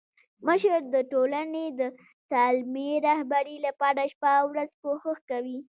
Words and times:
مشر 0.47 0.79
د 0.93 0.95
ټولني 1.11 1.65
د 1.79 1.81
سالمي 2.29 2.89
رهبري 3.07 3.57
لپاره 3.67 4.01
شپه 4.11 4.29
او 4.39 4.45
ورځ 4.53 4.71
کوښښ 4.81 5.19
کوي. 5.29 5.59